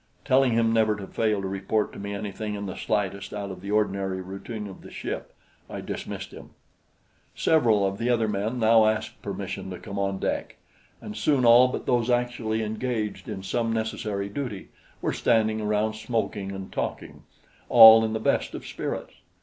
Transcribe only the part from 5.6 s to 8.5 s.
I dismissed him. Several of the other